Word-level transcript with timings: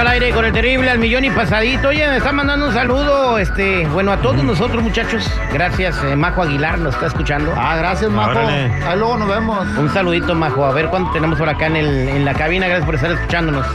al 0.00 0.08
aire 0.08 0.30
con 0.30 0.44
el 0.44 0.52
terrible 0.52 0.90
al 0.90 0.98
millón 0.98 1.24
y 1.24 1.30
pasadito. 1.30 1.88
Oye, 1.88 2.06
me 2.08 2.16
está 2.16 2.32
mandando 2.32 2.66
un 2.68 2.72
saludo, 2.72 3.38
este, 3.38 3.86
bueno, 3.88 4.12
a 4.12 4.16
todos 4.18 4.42
nosotros, 4.42 4.82
muchachos. 4.82 5.30
Gracias, 5.52 6.02
eh, 6.04 6.16
Majo 6.16 6.42
Aguilar 6.42 6.78
nos 6.78 6.94
está 6.94 7.06
escuchando. 7.08 7.52
Ah, 7.56 7.76
gracias, 7.76 8.10
Majo. 8.10 8.30
Órale. 8.30 8.72
Ahí 8.86 8.98
luego 8.98 9.16
nos 9.18 9.28
vemos. 9.28 9.66
Un 9.76 9.90
saludito, 9.92 10.34
Majo. 10.34 10.64
A 10.64 10.72
ver 10.72 10.86
cuánto 10.88 11.10
tenemos 11.12 11.38
por 11.38 11.48
acá 11.48 11.66
en, 11.66 11.76
el- 11.76 12.08
en 12.08 12.24
la 12.24 12.34
cabina. 12.34 12.66
Gracias 12.66 12.86
por 12.86 12.94
estar 12.94 13.10
escuchándonos. 13.12 13.66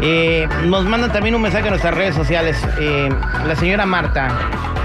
Eh, 0.00 0.46
nos 0.64 0.84
mandan 0.84 1.10
también 1.10 1.34
un 1.34 1.42
mensaje 1.42 1.66
a 1.68 1.70
nuestras 1.70 1.94
redes 1.94 2.14
sociales. 2.14 2.62
Eh, 2.78 3.08
la 3.46 3.56
señora 3.56 3.86
Marta. 3.86 4.28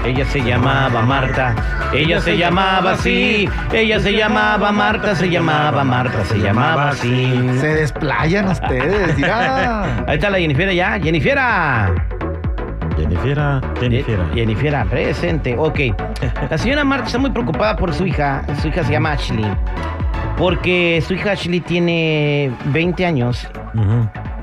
Ella 0.04 0.24
se 0.24 0.40
llamaba 0.40 1.02
Marta. 1.02 1.54
Ella 1.92 2.20
se 2.20 2.36
llamaba 2.36 2.92
así. 2.92 3.48
Ella 3.72 4.00
se 4.00 4.12
llamaba 4.12 4.72
Marta. 4.72 5.14
Se 5.14 5.28
llamaba 5.30 5.84
Marta. 5.84 6.24
Se 6.24 6.38
llamaba 6.38 6.88
así. 6.90 7.32
Se 7.60 7.68
desplayan 7.74 8.48
ustedes, 8.48 9.16
ya. 9.16 9.84
Ahí 10.08 10.14
está 10.16 10.30
la 10.30 10.38
Jennifer 10.38 10.70
ya. 10.72 10.98
Jennifer. 11.00 11.38
Jennifiera, 12.96 13.60
Jennifiera. 13.80 14.24
Ye- 14.30 14.34
Jennifer, 14.34 14.86
presente. 14.88 15.54
Ok. 15.56 15.80
La 16.50 16.58
señora 16.58 16.84
Marta 16.84 17.06
está 17.06 17.18
muy 17.18 17.30
preocupada 17.30 17.76
por 17.76 17.92
su 17.92 18.06
hija. 18.06 18.42
Su 18.60 18.68
hija 18.68 18.84
se 18.84 18.92
llama 18.92 19.12
Ashley. 19.12 19.46
Porque 20.36 21.02
su 21.06 21.14
hija 21.14 21.32
Ashley 21.32 21.60
tiene 21.60 22.50
20 22.66 23.06
años 23.06 23.46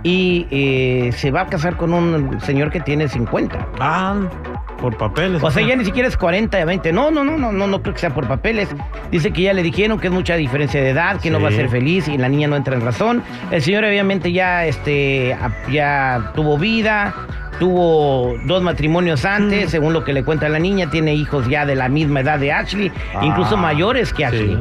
y 0.04 0.48
eh, 0.52 1.12
se 1.12 1.30
va 1.32 1.42
a 1.42 1.46
casar 1.48 1.76
con 1.76 1.94
un 1.94 2.40
señor 2.42 2.72
que 2.72 2.80
tiene 2.80 3.08
50. 3.08 3.58
Ah, 3.80 4.16
por 4.80 4.98
papeles. 4.98 5.44
O 5.44 5.52
sea, 5.52 5.66
ya 5.66 5.76
ni 5.76 5.86
siquiera 5.86 6.08
es 6.08 6.18
40 6.18 6.58
de 6.58 6.66
20. 6.66 6.92
No, 6.94 7.12
no, 7.12 7.24
no, 7.24 7.38
no, 7.38 7.52
no, 7.52 7.68
no 7.68 7.82
creo 7.82 7.94
que 7.94 8.00
sea 8.00 8.14
por 8.14 8.28
papeles. 8.28 8.70
Dice 9.12 9.32
que 9.32 9.44
ya 9.44 9.54
le 9.54 9.62
dijeron 9.64 10.00
que 10.00 10.08
es 10.08 10.14
mucha 10.14 10.36
diferencia 10.36 10.82
de 10.82 10.90
edad, 10.90 11.20
que 11.20 11.30
no 11.30 11.42
va 11.42 11.50
a 11.50 11.52
ser 11.52 11.70
feliz 11.70 12.08
y 12.08 12.18
la 12.18 12.30
niña 12.30 12.48
no 12.48 12.56
entra 12.56 12.76
en 12.76 12.82
razón. 12.82 13.22
El 13.52 13.62
señor 13.62 13.84
obviamente 13.86 14.32
ya, 14.32 14.66
este, 14.66 15.34
a- 15.34 15.52
ya 15.72 16.32
tuvo 16.36 16.58
vida, 16.58 17.14
tuvo 17.60 18.36
dos 18.46 18.62
matrimonios 18.64 19.26
antes, 19.26 19.68
Mm. 19.68 19.70
según 19.70 19.94
lo 19.94 20.04
que 20.04 20.14
le 20.14 20.24
cuenta 20.24 20.48
la 20.50 20.60
niña, 20.60 20.90
tiene 20.90 21.14
hijos 21.14 21.48
ya 21.48 21.66
de 21.66 21.76
la 21.76 21.90
misma 21.90 22.22
edad 22.22 22.40
de 22.40 22.52
Ashley, 22.54 22.92
Ah, 23.14 23.22
incluso 23.24 23.58
mayores 23.58 24.14
que 24.14 24.26
Ashley. 24.26 24.56
sí. 24.56 24.60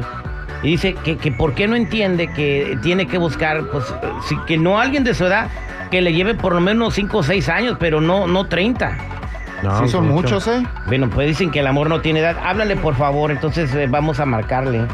Y 0.61 0.67
dice 0.71 0.93
que, 0.95 1.15
que 1.17 1.31
por 1.31 1.53
qué 1.53 1.67
no 1.69 1.77
entiende 1.77 2.27
que 2.27 2.77
tiene 2.83 3.07
que 3.07 3.17
buscar, 3.17 3.63
pues, 3.71 3.85
si, 4.27 4.35
que 4.45 4.57
no 4.57 4.77
alguien 4.79 5.05
de 5.05 5.13
su 5.13 5.25
edad 5.25 5.47
que 5.89 6.01
le 6.01 6.11
lleve 6.11 6.35
por 6.35 6.53
lo 6.53 6.59
menos 6.59 6.93
5 6.95 7.19
o 7.19 7.23
6 7.23 7.47
años, 7.47 7.77
pero 7.79 8.01
no, 8.01 8.27
no 8.27 8.45
30. 8.47 8.97
No, 9.63 9.79
Sí, 9.79 9.89
son 9.89 10.07
mucho. 10.07 10.35
muchos, 10.35 10.47
¿eh? 10.47 10.63
Bueno, 10.87 11.09
pues 11.09 11.27
dicen 11.27 11.51
que 11.51 11.59
el 11.59 11.67
amor 11.67 11.89
no 11.89 12.01
tiene 12.01 12.19
edad. 12.21 12.37
Háblale, 12.43 12.75
por 12.77 12.95
favor, 12.95 13.31
entonces 13.31 13.73
eh, 13.75 13.87
vamos 13.89 14.19
a 14.19 14.25
marcarle. 14.25 14.85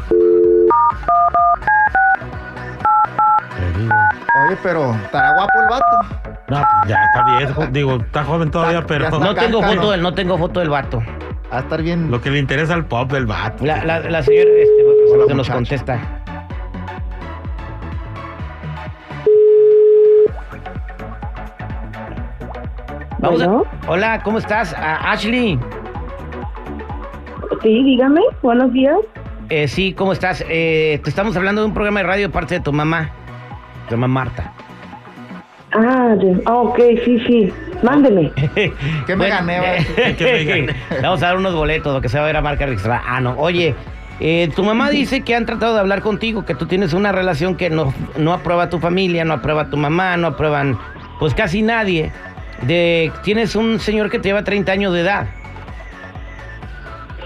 Oye, 4.46 4.56
pero 4.62 4.94
estará 4.94 5.32
guapo 5.34 5.52
el 5.62 5.68
vato. 5.68 6.24
No, 6.48 6.56
pues 6.56 6.88
ya 6.88 7.02
está 7.04 7.36
viejo. 7.38 7.66
Digo, 7.72 7.96
está 7.96 8.24
joven 8.24 8.50
todavía, 8.50 8.78
Está- 8.78 8.86
pero 8.88 9.00
ya 9.04 9.08
está. 9.10 9.24
No 9.24 9.34
tengo 9.34 9.62
foto 9.62 9.90
del, 9.90 10.02
no 10.02 10.14
tengo 10.14 10.38
foto 10.38 10.60
del 10.60 10.70
vato. 10.70 11.02
Va 11.52 11.58
a 11.58 11.60
estar 11.60 11.82
bien. 11.82 12.10
lo 12.10 12.20
que 12.20 12.30
le 12.30 12.38
interesa 12.38 12.74
al 12.74 12.84
pop 12.86 13.10
del 13.12 13.26
vato. 13.26 13.64
La, 13.64 13.84
la, 13.84 14.00
la 14.00 14.22
señora 14.22 14.50
este, 14.50 14.82
Hola, 15.14 15.24
que 15.26 15.34
nos 15.34 15.48
muchacho. 15.48 15.54
contesta. 15.54 16.15
Vamos 23.26 23.42
a- 23.42 23.46
Bueno. 23.46 23.64
Hola, 23.88 24.22
¿cómo 24.22 24.38
estás? 24.38 24.74
Ashley. 24.78 25.58
Sí, 27.62 27.82
dígame, 27.84 28.20
buenos 28.42 28.72
días. 28.72 28.96
Eh, 29.48 29.68
sí, 29.68 29.92
¿cómo 29.92 30.12
estás? 30.12 30.44
Eh, 30.48 31.00
te 31.02 31.10
estamos 31.10 31.36
hablando 31.36 31.60
de 31.62 31.68
un 31.68 31.74
programa 31.74 32.00
de 32.00 32.06
radio 32.06 32.28
de 32.28 32.32
parte 32.32 32.54
de 32.54 32.60
tu 32.60 32.72
mamá. 32.72 33.10
Tu 33.88 33.96
mamá 33.96 34.22
Marta. 34.24 34.52
Ah, 35.72 36.14
de- 36.18 36.42
ah, 36.46 36.54
ok, 36.54 36.78
sí, 37.04 37.18
sí. 37.26 37.52
Mándeme. 37.82 38.32
¿Qué 39.06 39.16
me 39.16 39.16
me 39.16 39.28
gané? 39.28 39.86
Vamos 41.02 41.22
a 41.22 41.26
dar 41.26 41.36
unos 41.36 41.54
boletos, 41.54 41.92
lo 41.92 42.00
que 42.00 42.08
se 42.08 42.18
va 42.18 42.24
a 42.24 42.26
ver 42.26 42.36
a 42.36 42.40
marca 42.42 42.66
registrada. 42.66 43.02
Ah, 43.06 43.20
no. 43.20 43.34
Oye, 43.38 43.74
eh, 44.20 44.48
tu 44.56 44.64
mamá 44.64 44.90
dice 44.90 45.22
que 45.22 45.34
han 45.34 45.46
tratado 45.46 45.74
de 45.74 45.80
hablar 45.80 46.02
contigo, 46.02 46.44
que 46.44 46.54
tú 46.54 46.66
tienes 46.66 46.92
una 46.94 47.12
relación 47.12 47.56
que 47.56 47.70
no, 47.70 47.92
no 48.16 48.32
aprueba 48.32 48.68
tu 48.70 48.78
familia, 48.78 49.24
no 49.24 49.34
aprueba 49.34 49.68
tu 49.70 49.76
mamá, 49.76 50.16
no 50.16 50.28
aprueban, 50.28 50.78
pues 51.18 51.34
casi 51.34 51.62
nadie. 51.62 52.12
De, 52.62 53.12
tienes 53.22 53.54
un 53.54 53.78
señor 53.78 54.10
que 54.10 54.18
te 54.18 54.28
lleva 54.28 54.44
30 54.44 54.72
años 54.72 54.92
de 54.92 55.00
edad. 55.00 55.26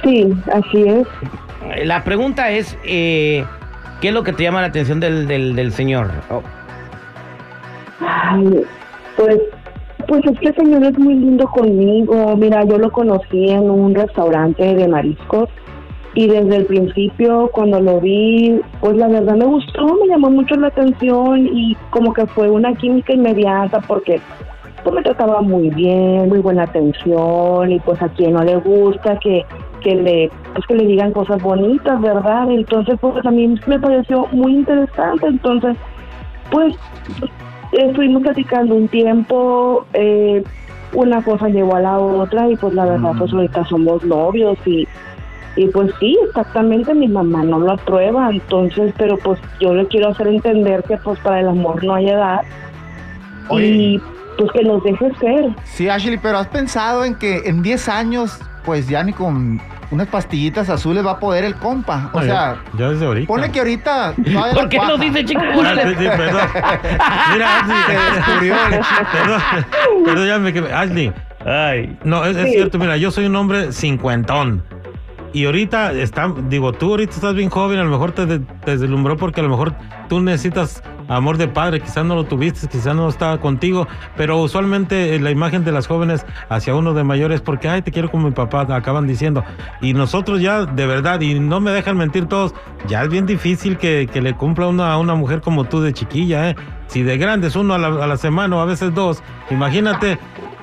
Sí, 0.02 0.32
así 0.52 0.82
es. 0.82 1.86
La 1.86 2.02
pregunta 2.04 2.50
es, 2.50 2.76
eh, 2.84 3.44
¿qué 4.00 4.08
es 4.08 4.14
lo 4.14 4.22
que 4.22 4.32
te 4.32 4.42
llama 4.42 4.60
la 4.60 4.68
atención 4.68 4.98
del, 4.98 5.26
del, 5.26 5.54
del 5.54 5.72
señor? 5.72 6.10
Oh, 6.30 6.42
Ay, 8.00 8.62
pues, 9.16 9.38
pues 10.08 10.22
este 10.24 10.54
señor 10.54 10.84
es 10.84 10.98
muy 10.98 11.14
lindo 11.14 11.46
conmigo. 11.48 12.36
Mira, 12.36 12.64
yo 12.64 12.78
lo 12.78 12.90
conocí 12.90 13.50
en 13.50 13.68
un 13.70 13.94
restaurante 13.94 14.74
de 14.74 14.88
mariscos 14.88 15.48
y 16.14 16.26
desde 16.26 16.56
el 16.56 16.66
principio 16.66 17.50
cuando 17.52 17.80
lo 17.80 18.00
vi, 18.00 18.60
pues 18.80 18.96
la 18.96 19.08
verdad 19.08 19.36
me 19.36 19.44
gustó, 19.44 19.86
me 19.96 20.08
llamó 20.08 20.30
mucho 20.30 20.56
la 20.56 20.68
atención 20.68 21.46
y 21.52 21.76
como 21.90 22.12
que 22.12 22.26
fue 22.26 22.50
una 22.50 22.74
química 22.74 23.12
inmediata 23.12 23.80
porque 23.80 24.20
pues 24.82 24.94
me 24.94 25.02
trataba 25.02 25.40
muy 25.42 25.70
bien, 25.70 26.28
muy 26.28 26.38
buena 26.40 26.64
atención 26.64 27.70
y 27.70 27.78
pues 27.80 28.00
a 28.02 28.08
quien 28.08 28.32
no 28.34 28.44
le 28.44 28.56
gusta 28.56 29.18
que 29.18 29.44
que 29.80 29.94
le 29.94 30.30
pues 30.52 30.66
que 30.66 30.74
le 30.74 30.86
digan 30.86 31.12
cosas 31.12 31.42
bonitas, 31.42 32.00
¿verdad? 32.00 32.50
Entonces 32.50 32.98
pues 33.00 33.24
a 33.24 33.30
mí 33.30 33.54
me 33.66 33.78
pareció 33.78 34.26
muy 34.32 34.56
interesante, 34.56 35.26
entonces 35.26 35.76
pues 36.50 36.74
estuvimos 37.72 38.22
platicando 38.22 38.74
un 38.74 38.88
tiempo, 38.88 39.86
eh, 39.94 40.42
una 40.92 41.22
cosa 41.22 41.48
llevó 41.48 41.76
a 41.76 41.80
la 41.80 41.98
otra 41.98 42.48
y 42.48 42.56
pues 42.56 42.74
la 42.74 42.84
verdad 42.84 43.12
pues 43.18 43.32
ahorita 43.32 43.64
somos 43.66 44.04
novios 44.04 44.58
y 44.66 44.86
y 45.56 45.66
pues 45.66 45.90
sí, 45.98 46.16
exactamente 46.28 46.94
mi 46.94 47.08
mamá 47.08 47.42
no 47.42 47.58
lo 47.58 47.72
aprueba, 47.72 48.30
entonces 48.30 48.94
pero 48.96 49.16
pues 49.18 49.40
yo 49.60 49.74
le 49.74 49.86
quiero 49.86 50.08
hacer 50.08 50.28
entender 50.28 50.82
que 50.84 50.96
pues 50.98 51.18
para 51.20 51.40
el 51.40 51.48
amor 51.48 51.82
no 51.84 51.94
hay 51.94 52.08
edad 52.08 52.42
Oye. 53.48 53.66
y 53.66 54.02
pues 54.38 54.50
que 54.52 54.62
nos 54.64 54.82
deje 54.82 55.10
ser. 55.20 55.44
Sí, 55.64 55.88
Ashley, 55.88 56.18
pero 56.18 56.38
has 56.38 56.48
pensado 56.48 57.04
en 57.04 57.14
que 57.14 57.42
en 57.46 57.62
10 57.62 57.88
años, 57.88 58.38
pues 58.64 58.88
ya 58.88 59.02
ni 59.02 59.12
con 59.12 59.60
unas 59.90 60.06
pastillitas 60.06 60.70
azules 60.70 61.04
va 61.04 61.12
a 61.12 61.18
poder 61.18 61.44
el 61.44 61.56
compa. 61.56 62.10
O 62.12 62.20
No, 62.20 62.24
sea, 62.24 62.56
ya, 62.74 62.78
ya 62.78 62.88
desde 62.90 63.06
ahorita. 63.06 63.26
ponle 63.26 63.50
que 63.50 63.58
ahorita. 63.58 64.14
¿Por 64.54 64.68
qué 64.68 64.78
no 64.78 64.96
dice 64.98 65.24
chico? 65.24 65.40
Ah, 65.42 65.74
sí, 65.74 65.88
sí, 65.98 66.04
perdón. 66.16 66.40
Mira, 67.32 67.64
Se 67.66 67.72
Ashley. 67.72 68.14
descubrió. 68.14 68.54
Perdón, 69.12 69.40
perdón, 70.04 70.26
ya 70.26 70.38
me. 70.38 70.72
Ashley. 70.72 71.12
Ay. 71.44 71.98
No, 72.04 72.24
es, 72.24 72.36
cierto, 72.52 72.78
mira, 72.78 72.96
yo 72.98 73.10
soy 73.10 73.26
un 73.26 73.34
hombre 73.36 73.72
cincuentón. 73.72 74.62
Y 75.32 75.44
ahorita 75.46 75.92
está, 75.92 76.32
digo, 76.48 76.72
tú 76.72 76.90
ahorita 76.90 77.14
estás 77.14 77.34
bien 77.34 77.50
joven, 77.50 77.78
a 77.78 77.84
lo 77.84 77.90
mejor 77.90 78.12
te, 78.12 78.26
de- 78.26 78.40
te 78.40 78.76
deslumbró 78.76 79.16
porque 79.16 79.40
a 79.40 79.44
lo 79.44 79.48
mejor 79.48 79.72
tú 80.08 80.20
necesitas 80.20 80.82
amor 81.10 81.36
de 81.36 81.48
padre, 81.48 81.80
quizás 81.80 82.04
no 82.04 82.14
lo 82.14 82.24
tuviste, 82.24 82.68
quizás 82.68 82.94
no 82.94 83.08
estaba 83.08 83.38
contigo, 83.38 83.88
pero 84.16 84.38
usualmente 84.38 85.14
eh, 85.14 85.20
la 85.20 85.30
imagen 85.30 85.64
de 85.64 85.72
las 85.72 85.86
jóvenes 85.86 86.24
hacia 86.48 86.74
uno 86.74 86.94
de 86.94 87.04
mayores 87.04 87.40
porque, 87.40 87.68
ay, 87.68 87.82
te 87.82 87.90
quiero 87.90 88.10
como 88.10 88.28
mi 88.28 88.34
papá, 88.34 88.66
acaban 88.74 89.06
diciendo. 89.06 89.44
Y 89.80 89.92
nosotros 89.92 90.40
ya, 90.40 90.64
de 90.64 90.86
verdad, 90.86 91.20
y 91.20 91.38
no 91.38 91.60
me 91.60 91.72
dejan 91.72 91.96
mentir 91.96 92.26
todos, 92.26 92.54
ya 92.86 93.02
es 93.02 93.08
bien 93.08 93.26
difícil 93.26 93.76
que, 93.76 94.08
que 94.10 94.20
le 94.20 94.34
cumpla 94.34 94.68
uno 94.68 94.84
a 94.84 94.98
una 94.98 95.14
mujer 95.14 95.40
como 95.40 95.64
tú 95.64 95.80
de 95.80 95.92
chiquilla, 95.92 96.50
¿eh? 96.50 96.56
Si 96.86 97.02
de 97.02 97.18
grandes 97.18 97.54
uno 97.54 97.74
a 97.74 97.78
la, 97.78 97.86
a 97.86 98.06
la 98.06 98.16
semana 98.16 98.56
o 98.56 98.60
a 98.60 98.64
veces 98.64 98.92
dos, 98.92 99.22
imagínate 99.50 100.18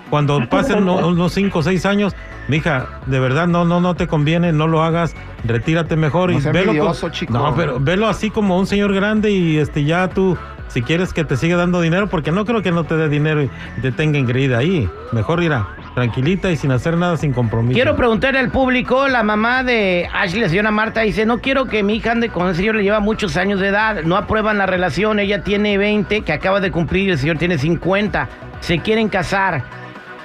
cuando 0.09 0.39
pasen 0.49 0.79
uno- 0.83 1.07
unos 1.07 1.33
5 1.33 1.59
o 1.59 1.63
6 1.63 1.85
años, 1.85 2.15
mija, 2.47 2.87
de 3.05 3.19
verdad 3.19 3.47
no, 3.47 3.65
no, 3.65 3.79
no 3.81 3.95
te 3.95 4.07
conviene, 4.07 4.51
no 4.53 4.67
lo 4.67 4.83
hagas, 4.83 5.15
retírate 5.45 5.95
mejor 5.95 6.31
No 6.31 6.39
y 6.39 6.41
velo. 6.41 6.53
co- 6.53 6.61
envidioso, 6.71 7.09
chico. 7.09 7.33
No, 7.33 7.53
pero 7.55 7.79
velo 7.79 8.07
así 8.07 8.29
como 8.29 8.57
un 8.57 8.67
señor 8.67 8.93
grande 8.93 9.31
y 9.31 9.57
este 9.57 9.83
ya 9.83 10.07
tú, 10.09 10.37
si 10.69 10.81
quieres 10.81 11.13
que 11.13 11.23
te 11.23 11.37
siga 11.37 11.57
dando 11.57 11.81
dinero, 11.81 12.07
porque 12.07 12.31
no 12.31 12.45
creo 12.45 12.61
que 12.61 12.71
no 12.71 12.83
te 12.83 12.95
dé 12.95 13.09
dinero 13.09 13.41
y 13.43 13.49
te 13.81 13.91
tenga 13.91 14.17
engreída 14.17 14.57
ahí. 14.59 14.89
Mejor 15.11 15.41
irá 15.43 15.67
tranquilita 15.95 16.51
y 16.51 16.57
sin 16.57 16.71
hacer 16.71 16.95
nada, 16.95 17.17
sin 17.17 17.33
compromiso. 17.33 17.73
Quiero 17.73 17.95
preguntarle 17.95 18.39
al 18.39 18.51
público, 18.51 19.07
la 19.07 19.23
mamá 19.23 19.63
de 19.63 20.07
Ashley, 20.13 20.47
señora 20.47 20.69
Marta, 20.69 21.01
dice, 21.01 21.25
no 21.25 21.39
quiero 21.39 21.65
que 21.65 21.81
mi 21.81 21.95
hija 21.95 22.11
ande 22.11 22.29
con 22.29 22.47
el 22.47 22.55
señor, 22.55 22.75
le 22.75 22.83
lleva 22.83 22.99
muchos 22.99 23.35
años 23.35 23.59
de 23.59 23.69
edad, 23.69 24.03
no 24.03 24.15
aprueban 24.15 24.59
la 24.59 24.67
relación, 24.67 25.19
ella 25.19 25.41
tiene 25.43 25.75
20, 25.79 26.21
que 26.21 26.33
acaba 26.33 26.59
de 26.59 26.69
cumplir, 26.69 27.07
y 27.07 27.11
el 27.13 27.17
señor 27.17 27.37
tiene 27.39 27.57
50, 27.57 28.29
se 28.59 28.77
quieren 28.77 29.09
casar. 29.09 29.63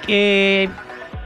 Que 0.07 0.69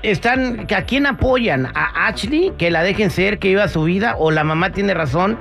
están, 0.03 0.67
que 0.67 0.75
¿A 0.75 0.83
quién 0.85 1.05
apoyan? 1.05 1.67
¿A 1.73 2.07
Ashley? 2.07 2.51
Que 2.57 2.71
la 2.71 2.83
dejen 2.83 3.09
ser, 3.09 3.39
que 3.39 3.49
viva 3.49 3.67
su 3.67 3.83
vida, 3.83 4.15
o 4.17 4.31
la 4.31 4.43
mamá 4.43 4.71
tiene 4.71 4.93
razón. 4.93 5.37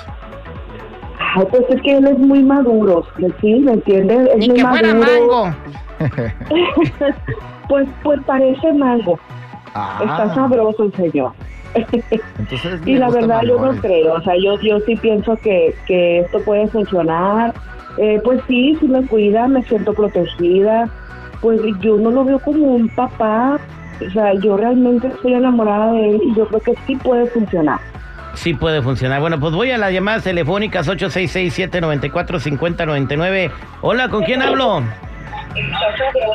Ay, 1.37 1.45
pues 1.51 1.63
es 1.69 1.81
que 1.83 1.97
él 1.99 2.07
es 2.07 2.19
muy 2.19 2.43
maduro, 2.43 3.07
¿sí? 3.41 3.55
¿Me 3.61 3.73
entiendes? 3.73 4.29
Es 4.31 4.37
Ni 4.39 4.49
muy 4.49 4.57
que 4.59 4.67
fuera 4.67 4.95
maduro. 4.95 5.45
mango. 5.45 5.55
Pues, 7.69 7.87
pues 8.03 8.19
parece 8.27 8.73
mango. 8.73 9.19
Ah, 9.75 10.01
Está 10.03 10.35
sabroso 10.35 10.85
el 10.85 10.93
señor. 10.95 11.33
Entonces, 11.75 12.81
Y 12.87 12.95
la 12.97 13.11
verdad 13.11 13.43
yo 13.43 13.59
no 13.59 13.73
creo, 13.81 14.15
o 14.15 14.21
sea, 14.23 14.35
yo, 14.37 14.59
yo 14.61 14.79
sí 14.81 14.97
pienso 14.97 15.37
que, 15.37 15.75
que 15.87 16.21
esto 16.21 16.41
puede 16.45 16.67
funcionar. 16.69 17.55
Eh, 17.99 18.21
pues 18.25 18.41
sí, 18.49 18.77
sí 18.81 18.89
me 18.89 19.07
cuida, 19.07 19.47
me 19.49 19.63
siento 19.65 19.93
protegida. 19.95 20.89
Pues 21.41 21.61
yo 21.81 21.97
no 21.97 22.11
lo 22.11 22.25
veo 22.25 22.39
como 22.39 22.75
un 22.75 22.89
papá, 22.89 23.59
o 24.05 24.11
sea, 24.11 24.35
yo 24.35 24.57
realmente 24.57 25.07
estoy 25.09 25.35
enamorada 25.35 25.93
de 25.93 26.11
él 26.11 26.21
y 26.25 26.35
yo 26.35 26.47
creo 26.49 26.61
que 26.61 26.75
sí 26.87 26.97
puede 26.97 27.27
funcionar. 27.27 27.79
Sí 28.35 28.55
puede 28.55 28.83
funcionar. 28.83 29.21
Bueno, 29.21 29.39
pues 29.39 29.55
voy 29.55 29.71
a 29.71 29.79
las 29.79 29.93
llamadas 29.93 30.25
telefónicas 30.25 30.89
866-794-5099. 30.89 33.51
Hola, 33.83 34.09
¿con 34.09 34.25
quién 34.25 34.43
hablo? 34.43 34.83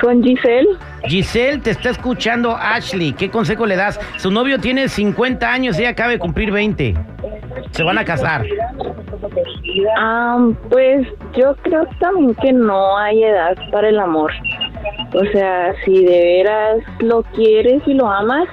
Con 0.01 0.24
Giselle, 0.24 0.68
Giselle, 1.06 1.60
te 1.60 1.71
está 1.71 1.89
escuchando 1.89 2.56
Ashley. 2.56 3.13
¿Qué 3.13 3.30
consejo 3.30 3.66
le 3.66 3.75
das? 3.75 4.00
Su 4.18 4.31
novio 4.31 4.60
tiene 4.60 4.88
50 4.88 5.51
años 5.51 5.77
y 5.77 5.81
ella 5.81 5.92
acaba 5.92 6.10
de 6.10 6.19
cumplir 6.19 6.51
20. 6.51 6.95
Se 7.71 7.83
van 7.83 7.98
a 7.98 8.06
casar. 8.06 8.45
Pues 10.69 11.07
yo 11.36 11.56
creo 11.63 11.88
también 12.00 12.36
que 12.36 12.54
no 12.54 12.98
hay 12.98 13.24
edad 13.24 13.57
para 13.71 13.89
el 13.89 14.00
amor. 14.00 14.31
O 15.13 15.25
sea, 15.31 15.74
si 15.83 16.06
de 16.06 16.44
veras 16.44 16.77
lo 17.00 17.24
quieres 17.24 17.81
y 17.86 17.94
lo 17.94 18.10
amas, 18.10 18.48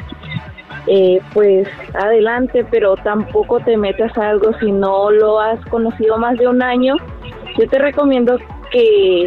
eh, 0.86 1.20
pues 1.32 1.68
adelante, 1.94 2.64
pero 2.70 2.96
tampoco 2.96 3.60
te 3.60 3.76
metas 3.76 4.16
a 4.16 4.30
algo 4.30 4.52
si 4.60 4.70
no 4.70 5.10
lo 5.10 5.40
has 5.40 5.60
conocido 5.66 6.16
más 6.18 6.38
de 6.38 6.48
un 6.48 6.62
año. 6.62 6.96
Yo 7.58 7.68
te 7.68 7.78
recomiendo 7.78 8.38
que 8.70 9.26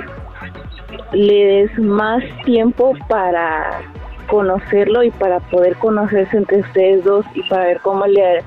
le 1.14 1.46
des 1.46 1.80
más 1.80 2.24
tiempo 2.46 2.94
para 3.08 3.82
conocerlo 4.28 5.04
y 5.04 5.12
para 5.12 5.40
poder 5.40 5.76
conocerse 5.78 6.38
entre 6.38 6.60
ustedes 6.60 7.04
dos 7.04 7.26
y 7.34 7.42
para 7.50 7.66
ver 7.66 7.80
cómo 7.82 8.06
le 8.06 8.44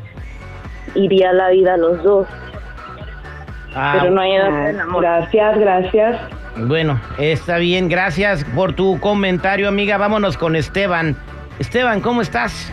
iría 0.95 1.33
la 1.33 1.51
vida 1.51 1.75
a 1.75 1.77
los 1.77 2.03
dos. 2.03 2.27
Ah, 3.75 3.97
Pero 3.99 4.13
no 4.13 4.21
hay 4.21 4.33
edad 4.33 4.71
el 4.71 4.81
amor. 4.81 5.03
gracias, 5.03 5.59
gracias. 5.59 6.21
Bueno, 6.57 7.01
está 7.19 7.57
bien. 7.57 7.89
Gracias 7.89 8.45
por 8.55 8.75
tu 8.75 9.01
comentario, 9.01 9.69
amiga. 9.69 9.97
Vámonos 9.97 10.37
con 10.37 10.55
Esteban. 10.55 11.17
Esteban, 11.59 12.01
¿cómo 12.01 12.21
estás? 12.21 12.73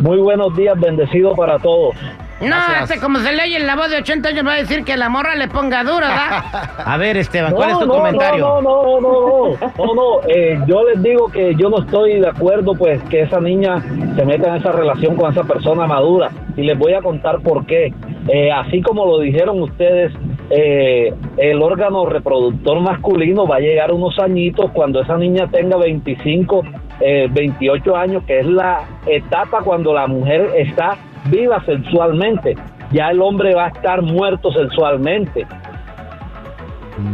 Muy 0.00 0.18
buenos 0.18 0.56
días, 0.56 0.78
bendecido 0.80 1.34
para 1.34 1.58
todos. 1.58 1.94
No, 2.40 2.46
Gracias. 2.46 2.90
este 2.90 3.00
como 3.00 3.18
se 3.18 3.32
le 3.32 3.42
oye 3.42 3.56
en 3.56 3.66
la 3.66 3.74
voz 3.74 3.90
de 3.90 3.96
80 3.96 4.28
años 4.28 4.46
va 4.46 4.52
a 4.52 4.56
decir 4.56 4.84
que 4.84 4.96
la 4.96 5.08
morra 5.08 5.34
le 5.34 5.48
ponga 5.48 5.82
duro, 5.82 6.06
¿verdad? 6.06 6.44
A 6.84 6.96
ver, 6.96 7.16
Esteban, 7.16 7.52
¿cuál 7.52 7.70
es 7.70 7.78
tu 7.78 7.86
no, 7.86 7.94
comentario? 7.94 8.46
No, 8.46 8.62
no, 8.62 8.82
no, 8.84 9.00
no, 9.00 9.56
no, 9.60 9.84
no, 9.86 9.94
no, 9.94 10.28
eh, 10.28 10.58
yo 10.66 10.84
les 10.84 11.02
digo 11.02 11.28
que 11.28 11.54
yo 11.56 11.68
no 11.68 11.80
estoy 11.80 12.20
de 12.20 12.28
acuerdo, 12.28 12.74
pues, 12.74 13.02
que 13.04 13.22
esa 13.22 13.40
niña 13.40 13.82
se 14.16 14.24
meta 14.24 14.48
en 14.48 14.56
esa 14.56 14.72
relación 14.72 15.16
con 15.16 15.32
esa 15.32 15.42
persona 15.42 15.86
madura. 15.86 16.30
Y 16.56 16.62
les 16.62 16.78
voy 16.78 16.94
a 16.94 17.02
contar 17.02 17.40
por 17.40 17.66
qué. 17.66 17.92
Eh, 18.28 18.50
así 18.52 18.82
como 18.82 19.06
lo 19.06 19.20
dijeron 19.20 19.60
ustedes, 19.62 20.12
eh, 20.50 21.12
el 21.36 21.62
órgano 21.62 22.06
reproductor 22.06 22.80
masculino 22.80 23.46
va 23.46 23.56
a 23.56 23.60
llegar 23.60 23.92
unos 23.92 24.18
añitos 24.18 24.70
cuando 24.72 25.00
esa 25.00 25.16
niña 25.16 25.48
tenga 25.50 25.76
25, 25.76 26.62
eh, 27.00 27.28
28 27.30 27.96
años, 27.96 28.22
que 28.24 28.40
es 28.40 28.46
la 28.46 28.82
etapa 29.06 29.60
cuando 29.62 29.92
la 29.92 30.06
mujer 30.06 30.50
está 30.56 30.96
viva 31.26 31.62
sexualmente. 31.64 32.56
Ya 32.92 33.10
el 33.10 33.20
hombre 33.20 33.54
va 33.54 33.66
a 33.66 33.68
estar 33.68 34.02
muerto 34.02 34.50
sexualmente 34.52 35.46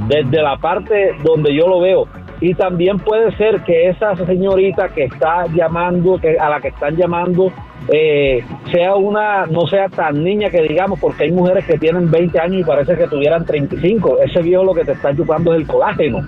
desde 0.08 0.42
la 0.42 0.56
parte 0.56 1.12
donde 1.22 1.54
yo 1.54 1.66
lo 1.68 1.80
veo. 1.80 2.06
Y 2.40 2.54
también 2.54 2.98
puede 2.98 3.34
ser 3.36 3.62
que 3.62 3.88
esa 3.88 4.16
señorita 4.16 4.88
que 4.88 5.04
está 5.04 5.46
llamando, 5.54 6.18
que 6.18 6.38
a 6.38 6.50
la 6.50 6.60
que 6.60 6.68
están 6.68 6.96
llamando, 6.96 7.52
eh, 7.88 8.42
sea 8.72 8.96
una, 8.96 9.46
no 9.46 9.66
sea 9.66 9.88
tan 9.88 10.22
niña 10.22 10.50
que 10.50 10.62
digamos, 10.62 10.98
porque 11.00 11.24
hay 11.24 11.32
mujeres 11.32 11.64
que 11.66 11.78
tienen 11.78 12.10
20 12.10 12.38
años 12.40 12.60
y 12.60 12.64
parece 12.64 12.96
que 12.96 13.06
tuvieran 13.06 13.44
35. 13.44 14.18
Ese 14.24 14.42
viejo 14.42 14.64
lo 14.64 14.74
que 14.74 14.84
te 14.84 14.92
está 14.92 15.14
chupando 15.14 15.54
es 15.54 15.60
el 15.60 15.66
colágeno. 15.66 16.20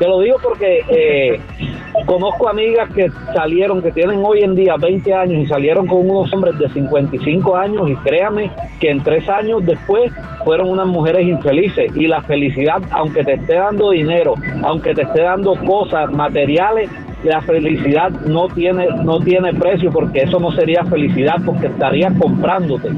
Te 0.00 0.08
lo 0.08 0.18
digo 0.20 0.38
porque 0.42 0.80
eh, 0.88 1.38
conozco 2.06 2.48
amigas 2.48 2.88
que 2.94 3.10
salieron, 3.34 3.82
que 3.82 3.92
tienen 3.92 4.22
hoy 4.24 4.40
en 4.40 4.54
día 4.54 4.76
20 4.80 5.12
años 5.12 5.42
y 5.42 5.46
salieron 5.46 5.86
con 5.86 6.08
unos 6.08 6.32
hombres 6.32 6.58
de 6.58 6.70
55 6.70 7.54
años 7.54 7.90
y 7.90 7.94
créame 7.96 8.50
que 8.80 8.88
en 8.88 9.02
tres 9.02 9.28
años 9.28 9.60
después 9.66 10.10
fueron 10.42 10.70
unas 10.70 10.86
mujeres 10.86 11.28
infelices 11.28 11.94
y 11.94 12.06
la 12.06 12.22
felicidad, 12.22 12.80
aunque 12.92 13.22
te 13.24 13.34
esté 13.34 13.56
dando 13.56 13.90
dinero, 13.90 14.36
aunque 14.62 14.94
te 14.94 15.02
esté 15.02 15.20
dando 15.20 15.54
cosas 15.66 16.10
materiales, 16.10 16.88
la 17.22 17.42
felicidad 17.42 18.08
no 18.24 18.48
tiene 18.48 18.86
no 19.04 19.20
tiene 19.20 19.52
precio 19.52 19.90
porque 19.90 20.20
eso 20.20 20.40
no 20.40 20.50
sería 20.52 20.82
felicidad 20.84 21.36
porque 21.44 21.66
estarías 21.66 22.14
comprándote. 22.18 22.88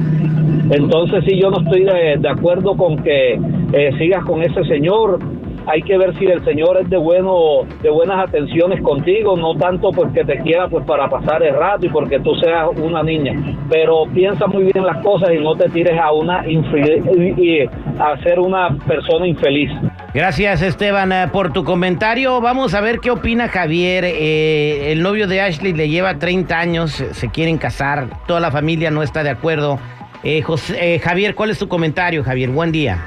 Entonces 0.70 1.24
sí, 1.26 1.36
yo 1.36 1.50
no 1.50 1.62
estoy 1.62 1.82
de, 1.82 2.28
acuerdo 2.28 2.76
con 2.76 3.02
que 3.02 3.40
eh, 3.72 3.92
sigas 3.98 4.24
con 4.24 4.40
ese 4.42 4.62
señor. 4.64 5.18
Hay 5.66 5.82
que 5.82 5.96
ver 5.96 6.16
si 6.18 6.26
el 6.26 6.44
señor 6.44 6.78
es 6.80 6.90
de 6.90 6.96
bueno, 6.96 7.60
de 7.82 7.90
buenas 7.90 8.28
atenciones 8.28 8.80
contigo, 8.82 9.36
no 9.36 9.54
tanto 9.56 9.90
porque 9.92 10.24
te 10.24 10.38
quiera 10.40 10.68
pues 10.68 10.84
para 10.84 11.08
pasar 11.08 11.42
el 11.42 11.54
rato 11.54 11.86
y 11.86 11.88
porque 11.88 12.18
tú 12.20 12.34
seas 12.36 12.68
una 12.76 13.02
niña. 13.02 13.32
Pero 13.70 14.04
piensa 14.12 14.46
muy 14.46 14.64
bien 14.64 14.84
las 14.84 14.98
cosas 15.04 15.30
y 15.32 15.38
no 15.38 15.54
te 15.56 15.68
tires 15.68 15.98
a 15.98 16.12
una 16.12 16.44
y, 16.48 17.60
a 17.98 18.16
ser 18.22 18.38
una 18.40 18.76
persona 18.86 19.26
infeliz. 19.26 19.70
Gracias, 20.14 20.62
Esteban, 20.62 21.12
eh, 21.12 21.28
por 21.32 21.52
tu 21.52 21.64
comentario. 21.64 22.40
Vamos 22.40 22.74
a 22.74 22.80
ver 22.80 22.98
qué 22.98 23.10
opina 23.10 23.48
Javier. 23.48 24.04
Eh, 24.06 24.92
el 24.92 25.02
novio 25.02 25.26
de 25.26 25.40
Ashley 25.40 25.72
le 25.72 25.88
lleva 25.88 26.18
30 26.18 26.58
años, 26.58 26.92
se 26.92 27.30
quieren 27.30 27.58
casar, 27.58 28.08
toda 28.26 28.40
la 28.40 28.50
familia 28.50 28.90
no 28.90 29.02
está 29.02 29.22
de 29.22 29.30
acuerdo. 29.30 29.78
Eh, 30.24 30.42
José- 30.42 30.94
eh, 30.94 30.98
Javier, 30.98 31.34
¿cuál 31.34 31.50
es 31.50 31.58
tu 31.58 31.66
comentario, 31.68 32.22
Javier? 32.22 32.50
Buen 32.50 32.70
día. 32.72 32.98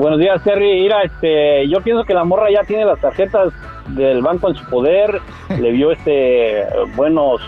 Buenos 0.00 0.18
días, 0.18 0.42
Terry. 0.42 0.80
Mira, 0.80 1.02
este, 1.02 1.68
yo 1.68 1.82
pienso 1.82 2.04
que 2.04 2.14
la 2.14 2.24
morra 2.24 2.46
ya 2.50 2.62
tiene 2.62 2.86
las 2.86 2.98
tarjetas 3.02 3.52
del 3.88 4.22
banco 4.22 4.48
en 4.48 4.56
su 4.56 4.64
poder, 4.70 5.20
le 5.60 5.72
vio 5.72 5.92
este 5.92 6.64
buenos, 6.96 7.42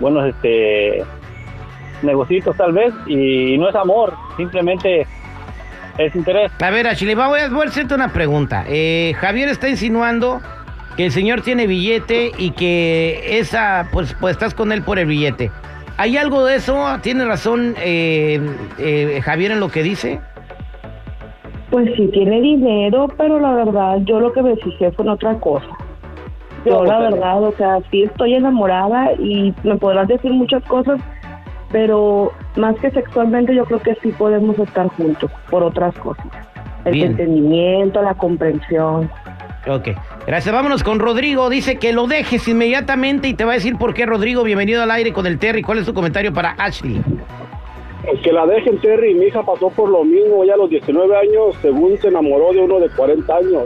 buenos 0.00 0.26
este 0.26 1.04
negocios 2.02 2.56
tal 2.56 2.72
vez 2.72 2.92
y 3.06 3.56
no 3.56 3.68
es 3.68 3.76
amor, 3.76 4.14
simplemente 4.36 5.06
es 5.96 6.16
interés. 6.16 6.50
A 6.60 6.70
ver, 6.70 6.88
Ashley, 6.88 7.14
voy 7.14 7.38
a, 7.38 7.68
hacerte 7.68 7.94
una 7.94 8.12
pregunta. 8.12 8.64
Eh, 8.66 9.14
Javier 9.18 9.48
está 9.48 9.68
insinuando 9.68 10.40
que 10.96 11.06
el 11.06 11.12
señor 11.12 11.42
tiene 11.42 11.68
billete 11.68 12.32
y 12.36 12.50
que 12.50 13.38
esa, 13.38 13.86
pues, 13.92 14.16
pues 14.18 14.32
estás 14.32 14.54
con 14.54 14.72
él 14.72 14.82
por 14.82 14.98
el 14.98 15.06
billete. 15.06 15.52
¿Hay 15.98 16.16
algo 16.16 16.44
de 16.44 16.56
eso? 16.56 16.98
¿Tiene 17.00 17.24
razón 17.26 17.76
eh, 17.78 18.40
eh, 18.78 19.20
Javier 19.22 19.52
en 19.52 19.60
lo 19.60 19.68
que 19.68 19.84
dice? 19.84 20.20
Pues 21.70 21.88
sí 21.96 22.08
tiene 22.08 22.40
dinero, 22.40 23.08
pero 23.16 23.38
la 23.38 23.52
verdad 23.52 23.98
yo 24.04 24.18
lo 24.20 24.32
que 24.32 24.42
me 24.42 24.56
fijé 24.56 24.90
fue 24.92 25.04
en 25.04 25.10
otra 25.10 25.38
cosa. 25.38 25.68
Yo 26.64 26.84
la 26.84 26.98
verdad, 26.98 27.42
o 27.42 27.52
sea, 27.52 27.78
sí 27.90 28.02
estoy 28.02 28.34
enamorada 28.34 29.12
y 29.14 29.54
me 29.62 29.76
podrás 29.76 30.08
decir 30.08 30.32
muchas 30.32 30.62
cosas, 30.64 31.00
pero 31.70 32.32
más 32.56 32.76
que 32.76 32.90
sexualmente 32.90 33.54
yo 33.54 33.64
creo 33.64 33.80
que 33.80 33.94
sí 34.02 34.10
podemos 34.12 34.58
estar 34.58 34.88
juntos 34.88 35.30
por 35.48 35.62
otras 35.62 35.94
cosas. 35.98 36.26
El 36.84 36.92
Bien. 36.92 37.10
entendimiento, 37.12 38.02
la 38.02 38.14
comprensión. 38.14 39.10
Ok, 39.68 39.88
gracias. 40.26 40.54
Vámonos 40.54 40.82
con 40.82 40.98
Rodrigo. 40.98 41.50
Dice 41.50 41.76
que 41.76 41.92
lo 41.92 42.06
dejes 42.06 42.48
inmediatamente 42.48 43.28
y 43.28 43.34
te 43.34 43.44
va 43.44 43.52
a 43.52 43.54
decir 43.54 43.76
por 43.76 43.94
qué, 43.94 44.06
Rodrigo. 44.06 44.42
Bienvenido 44.42 44.82
al 44.82 44.90
aire 44.90 45.12
con 45.12 45.26
el 45.26 45.38
Terry. 45.38 45.62
¿Cuál 45.62 45.78
es 45.78 45.86
tu 45.86 45.94
comentario 45.94 46.32
para 46.32 46.52
Ashley? 46.52 47.02
Que 48.22 48.32
la 48.32 48.46
dejen, 48.46 48.78
Terry. 48.80 49.14
Mi 49.14 49.26
hija 49.26 49.42
pasó 49.42 49.68
por 49.70 49.88
lo 49.90 50.04
mismo 50.04 50.44
ya 50.44 50.54
a 50.54 50.56
los 50.56 50.70
19 50.70 51.16
años, 51.16 51.54
según 51.62 51.96
se 51.98 52.08
enamoró 52.08 52.52
de 52.52 52.60
uno 52.60 52.80
de 52.80 52.88
40 52.90 53.36
años. 53.36 53.64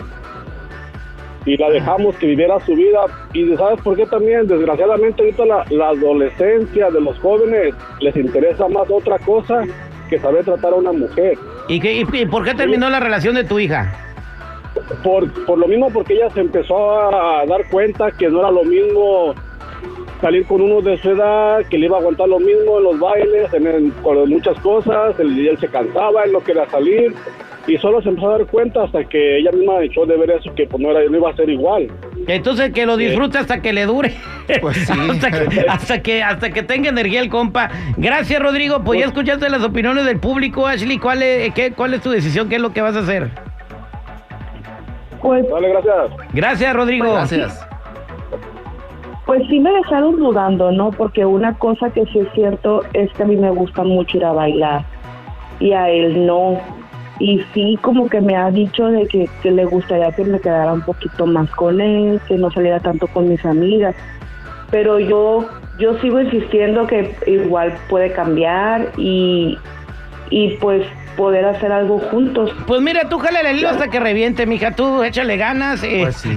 Y 1.47 1.57
la 1.59 1.71
dejamos 1.71 2.17
que 2.17 2.27
viviera 2.29 2.59
su 2.61 2.75
vida. 2.75 3.01
Y 3.33 3.55
¿sabes 3.57 3.81
por 3.83 3.97
qué 3.97 4.07
también? 4.07 4.47
Desgraciadamente 4.47 5.23
ahorita 5.23 5.45
la, 5.47 5.65
la 5.71 5.89
adolescencia 5.91 6.91
de 6.91 7.01
los 7.01 7.19
jóvenes 7.21 7.75
les 8.01 8.17
interesa 8.17 8.67
más 8.69 8.91
otra 8.91 9.19
cosa 9.19 9.63
que 10.09 10.19
saber 10.19 10.45
tratar 10.45 10.73
a 10.73 10.77
una 10.77 10.93
mujer. 10.93 11.37
¿Y, 11.69 11.81
qué, 11.81 11.93
y- 11.93 12.07
y 12.13 12.27
por 12.27 12.45
qué 12.45 12.55
terminó 12.55 12.89
la 12.91 13.01
relación 13.01 13.35
de 13.35 13.45
tu 13.45 13.59
hija? 13.59 13.93
Por, 15.03 15.31
por 15.45 15.59
lo 15.59 15.69
mismo, 15.69 15.91
porque 15.93 16.15
ella 16.15 16.29
se 16.31 16.41
empezó 16.41 16.91
a 17.01 17.45
dar 17.47 17.69
cuenta 17.71 18.11
que 18.11 18.29
no 18.29 18.41
era 18.41 18.51
lo 18.51 18.65
mismo 18.65 19.35
salir 20.25 20.47
con 20.47 20.63
uno 20.63 20.81
de 20.81 20.97
su 21.03 21.11
edad, 21.11 21.59
que 21.69 21.77
le 21.77 21.85
iba 21.85 21.99
a 21.99 22.01
aguantar 22.01 22.27
lo 22.27 22.39
mismo 22.41 22.79
en 22.79 22.85
los 22.85 22.99
bailes, 22.99 23.53
en, 23.53 23.67
el- 23.67 23.93
con 24.03 24.27
muchas 24.31 24.59
cosas, 24.61 25.21
él, 25.21 25.47
él 25.47 25.59
se 25.59 25.69
cansaba, 25.69 26.25
él 26.25 26.33
no 26.33 26.41
quería 26.41 26.67
salir, 26.71 27.13
y 27.67 27.77
solo 27.77 28.01
se 28.01 28.09
empezó 28.09 28.31
a 28.31 28.39
dar 28.39 28.47
cuenta 28.47 28.85
hasta 28.85 29.05
que 29.05 29.39
ella 29.39 29.51
misma 29.53 29.83
echó 29.83 30.07
de 30.07 30.17
ver 30.17 30.31
eso, 30.31 30.55
que 30.55 30.67
pues 30.67 30.83
no, 30.83 30.91
era, 30.93 31.01
no 31.11 31.19
iba 31.19 31.29
a 31.29 31.37
ser 31.37 31.51
igual. 31.51 31.89
Entonces 32.27 32.73
que 32.73 32.87
lo 32.87 32.97
disfrute 32.97 33.37
hasta 33.37 33.61
que 33.61 33.75
le 33.75 33.85
dure. 33.85 34.15
Pues 34.63 34.79
sí. 34.79 34.93
hasta, 35.11 35.31
que, 35.31 35.61
hasta 35.69 36.03
que 36.03 36.23
hasta 36.23 36.51
que 36.51 36.63
tenga 36.63 36.89
energía 36.89 37.21
el 37.21 37.29
compa. 37.29 37.71
Gracias, 37.99 38.41
Rodrigo. 38.41 38.83
Pues 38.83 39.01
ya 39.01 39.07
escuchaste 39.07 39.51
las 39.51 39.63
opiniones 39.63 40.07
del 40.07 40.19
público, 40.21 40.67
Ashley. 40.67 40.99
¿Cuál 40.99 41.23
es, 41.23 41.53
qué, 41.53 41.73
cuál 41.73 41.93
es 41.93 42.01
tu 42.01 42.11
decisión? 42.11 42.49
¿Qué 42.49 42.57
es 42.57 42.63
lo 42.63 42.73
que 42.73 42.81
vas 42.81 42.97
a 42.97 43.01
hacer? 43.01 43.29
Pues, 45.21 45.47
Dale, 45.49 45.69
gracias. 45.69 45.97
Gracias, 46.33 46.75
Rodrigo. 46.75 47.13
Gracias. 47.13 47.74
Pues 49.27 49.43
sí 49.49 49.61
me 49.61 49.73
dejaron 49.73 50.17
dudando, 50.17 50.71
¿no? 50.71 50.91
Porque 50.91 51.25
una 51.25 51.57
cosa 51.59 51.91
que 51.91 52.05
sí 52.07 52.19
es 52.21 52.29
cierto 52.35 52.83
es 52.93 53.11
que 53.13 53.23
a 53.23 53.27
mí 53.27 53.37
me 53.37 53.51
gusta 53.51 53.83
mucho 53.83 54.19
ir 54.19 54.25
a 54.25 54.33
bailar 54.33 54.85
y 55.61 55.73
a 55.73 55.89
él 55.89 56.27
no. 56.27 56.59
Y 57.21 57.41
sí 57.55 57.79
como 57.81 58.09
que 58.09 58.21
me 58.21 58.37
ha 58.37 58.51
dicho 58.51 58.87
de 58.89 59.07
que, 59.07 59.29
que 59.43 59.51
le 59.51 59.65
gustaría 59.65 60.11
que 60.13 60.25
me 60.25 60.41
quedara 60.41 60.73
un 60.73 60.83
poquito 60.83 61.27
más 61.27 61.49
con 61.53 61.81
él, 61.81 62.21
que 62.27 62.37
no 62.37 62.51
saliera 62.51 62.81
tanto 62.81 63.07
con 63.07 63.29
mis 63.29 63.45
amigas. 63.45 63.95
Pero 64.71 64.99
yo, 64.99 65.47
yo 65.79 65.99
sigo 66.01 66.21
insistiendo 66.21 66.87
que 66.87 67.15
igual 67.27 67.75
puede 67.89 68.13
cambiar 68.13 68.91
y, 68.99 69.57
y 70.31 70.57
pues 70.57 70.87
poder 71.17 71.45
hacer 71.45 71.71
algo 71.71 71.99
juntos. 71.99 72.51
Pues 72.67 72.81
mira, 72.83 73.09
tú 73.09 73.19
jale 73.19 73.41
el 73.49 73.59
hilo 73.59 73.69
hasta 73.69 73.89
que 73.89 74.01
reviente, 74.01 74.47
mija. 74.47 74.73
Tú 74.73 75.03
échale 75.05 75.37
ganas. 75.37 75.83
eh, 75.85 75.99
Pues 76.03 76.17
sí. 76.17 76.37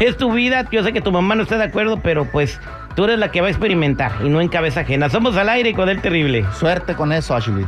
es 0.00 0.16
tu 0.16 0.32
vida. 0.32 0.66
Yo 0.72 0.82
sé 0.82 0.92
que 0.92 1.00
tu 1.00 1.12
mamá 1.12 1.34
no 1.34 1.42
está 1.42 1.58
de 1.58 1.64
acuerdo, 1.64 2.00
pero 2.02 2.24
pues 2.24 2.58
tú 2.96 3.04
eres 3.04 3.18
la 3.18 3.30
que 3.30 3.40
va 3.40 3.48
a 3.48 3.50
experimentar 3.50 4.12
y 4.24 4.28
no 4.28 4.40
en 4.40 4.48
cabeza 4.48 4.80
ajena. 4.80 5.10
Somos 5.10 5.36
al 5.36 5.48
aire 5.50 5.74
con 5.74 5.88
el 5.88 6.00
terrible. 6.00 6.44
Suerte 6.54 6.94
con 6.94 7.12
eso, 7.12 7.34
Ashley. 7.36 7.66